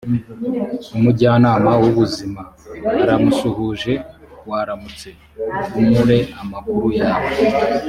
[0.97, 2.41] umujyanama w ubuzima
[3.01, 3.93] aramusuhuje
[4.49, 5.09] waramutse
[5.79, 7.29] umure amakuru yawe